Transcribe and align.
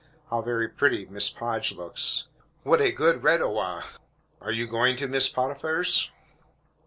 "How 0.31 0.41
very 0.41 0.67
pretty 0.67 1.05
Miss 1.05 1.29
Podge 1.29 1.73
looks!" 1.73 2.25
"What 2.63 2.81
a 2.81 2.91
good 2.91 3.21
redowa!" 3.21 3.83
"Are 4.41 4.51
you 4.51 4.65
going 4.65 4.97
to 4.97 5.07
Mrs. 5.07 5.31
Potiphar's?" 5.31 6.09